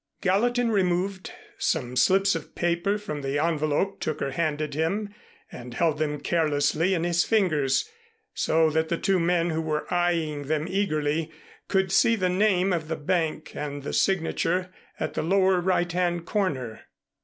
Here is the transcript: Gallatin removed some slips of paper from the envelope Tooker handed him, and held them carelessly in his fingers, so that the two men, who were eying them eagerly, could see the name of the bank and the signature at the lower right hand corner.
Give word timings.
Gallatin 0.21 0.71
removed 0.71 1.31
some 1.59 1.95
slips 1.95 2.33
of 2.33 2.55
paper 2.55 2.97
from 2.97 3.21
the 3.21 3.37
envelope 3.37 3.99
Tooker 3.99 4.31
handed 4.31 4.73
him, 4.73 5.13
and 5.51 5.75
held 5.75 5.99
them 5.99 6.19
carelessly 6.19 6.95
in 6.95 7.03
his 7.03 7.23
fingers, 7.23 7.87
so 8.33 8.71
that 8.71 8.89
the 8.89 8.97
two 8.97 9.19
men, 9.19 9.51
who 9.51 9.61
were 9.61 9.85
eying 9.93 10.47
them 10.47 10.65
eagerly, 10.67 11.29
could 11.67 11.91
see 11.91 12.15
the 12.15 12.29
name 12.29 12.73
of 12.73 12.87
the 12.87 12.95
bank 12.95 13.51
and 13.55 13.83
the 13.83 13.93
signature 13.93 14.71
at 14.99 15.13
the 15.13 15.21
lower 15.21 15.59
right 15.61 15.91
hand 15.91 16.25
corner. 16.25 16.81